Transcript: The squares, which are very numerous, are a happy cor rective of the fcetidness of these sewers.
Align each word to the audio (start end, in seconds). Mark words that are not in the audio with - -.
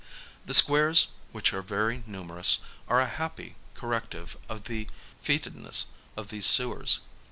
The 0.47 0.55
squares, 0.55 1.09
which 1.31 1.53
are 1.53 1.61
very 1.61 2.03
numerous, 2.07 2.57
are 2.87 2.99
a 2.99 3.05
happy 3.05 3.55
cor 3.75 3.91
rective 4.01 4.35
of 4.49 4.63
the 4.63 4.87
fcetidness 5.23 5.89
of 6.17 6.29
these 6.29 6.47
sewers. 6.47 7.01